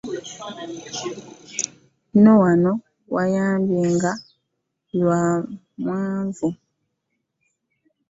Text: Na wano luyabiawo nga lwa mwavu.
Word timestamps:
Na 2.23 2.31
wano 2.41 2.71
luyabiawo 3.11 3.83
nga 3.95 4.11
lwa 4.99 5.21
mwavu. 5.81 6.49